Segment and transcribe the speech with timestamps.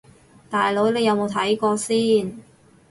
[0.49, 2.39] 大佬你有冇睇過先